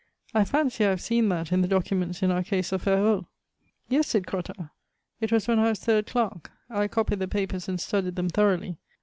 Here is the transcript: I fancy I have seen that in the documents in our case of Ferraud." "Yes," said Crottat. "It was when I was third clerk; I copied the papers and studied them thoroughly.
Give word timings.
I 0.33 0.45
fancy 0.45 0.83
I 0.83 0.89
have 0.89 0.99
seen 1.01 1.29
that 1.29 1.51
in 1.51 1.61
the 1.61 1.67
documents 1.67 2.23
in 2.23 2.31
our 2.31 2.41
case 2.41 2.71
of 2.71 2.81
Ferraud." 2.81 3.27
"Yes," 3.87 4.07
said 4.07 4.25
Crottat. 4.25 4.71
"It 5.19 5.31
was 5.31 5.47
when 5.47 5.59
I 5.59 5.69
was 5.69 5.79
third 5.79 6.07
clerk; 6.07 6.49
I 6.71 6.87
copied 6.87 7.19
the 7.19 7.27
papers 7.27 7.69
and 7.69 7.79
studied 7.79 8.15
them 8.15 8.29
thoroughly. 8.29 8.77